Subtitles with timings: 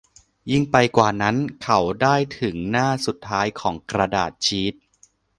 [0.51, 4.73] ยิ่งไปกว่านั้น เขาได้าถึงหน้าสุดท้ายของกระดาษชีท